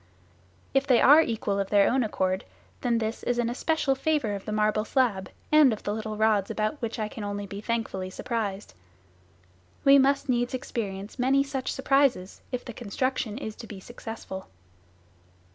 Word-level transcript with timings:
If 0.73 0.87
they 0.87 0.99
are 0.99 1.21
equal 1.21 1.59
of 1.59 1.69
their 1.69 1.87
own 1.87 2.03
accord, 2.03 2.43
then 2.81 2.97
this 2.97 3.21
is 3.21 3.37
an 3.37 3.51
especial 3.51 3.93
favour 3.93 4.33
of 4.33 4.45
the 4.45 4.51
marble 4.51 4.83
slab 4.83 5.29
and 5.51 5.71
of 5.71 5.83
the 5.83 5.93
little 5.93 6.17
rods, 6.17 6.49
about 6.49 6.81
which 6.81 6.97
I 6.97 7.07
can 7.07 7.23
only 7.23 7.45
be 7.45 7.61
thankfully 7.61 8.09
surprised. 8.09 8.73
We 9.85 9.99
must 9.99 10.27
experience 10.27 11.19
many 11.19 11.43
such 11.43 11.71
surprises 11.71 12.41
if 12.51 12.65
the 12.65 12.73
construction 12.73 13.37
is 13.37 13.55
to 13.57 13.67
be 13.67 13.79
successful. 13.79 14.49